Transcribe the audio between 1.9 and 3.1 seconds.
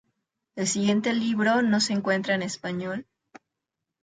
encuentra en español.